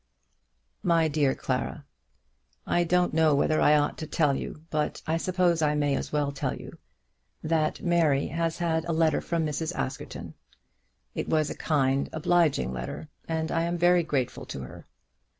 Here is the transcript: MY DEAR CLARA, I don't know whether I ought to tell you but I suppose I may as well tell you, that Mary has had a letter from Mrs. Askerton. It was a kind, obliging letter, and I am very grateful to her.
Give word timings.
MY 0.81 1.09
DEAR 1.09 1.35
CLARA, 1.35 1.85
I 2.65 2.83
don't 2.83 3.13
know 3.13 3.35
whether 3.35 3.61
I 3.61 3.75
ought 3.75 3.99
to 3.99 4.07
tell 4.07 4.35
you 4.35 4.63
but 4.71 5.03
I 5.05 5.17
suppose 5.17 5.61
I 5.61 5.75
may 5.75 5.95
as 5.95 6.11
well 6.11 6.31
tell 6.31 6.55
you, 6.55 6.79
that 7.43 7.83
Mary 7.83 8.25
has 8.25 8.57
had 8.57 8.83
a 8.85 8.93
letter 8.93 9.21
from 9.21 9.45
Mrs. 9.45 9.75
Askerton. 9.75 10.33
It 11.13 11.29
was 11.29 11.51
a 11.51 11.55
kind, 11.55 12.09
obliging 12.13 12.73
letter, 12.73 13.09
and 13.27 13.51
I 13.51 13.61
am 13.61 13.77
very 13.77 14.01
grateful 14.01 14.47
to 14.47 14.61
her. 14.61 14.87